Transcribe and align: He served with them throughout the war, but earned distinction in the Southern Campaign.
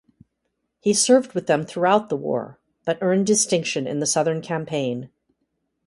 He 0.79 0.95
served 0.95 1.33
with 1.33 1.45
them 1.45 1.63
throughout 1.63 2.09
the 2.09 2.17
war, 2.17 2.59
but 2.85 2.97
earned 3.01 3.27
distinction 3.27 3.85
in 3.85 3.99
the 3.99 4.07
Southern 4.07 4.41
Campaign. 4.41 5.11